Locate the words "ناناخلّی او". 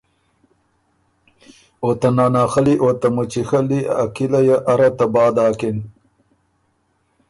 2.17-2.89